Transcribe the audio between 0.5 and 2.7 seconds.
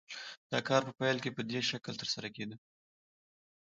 دا کار په پیل کې په دې شکل ترسره کېده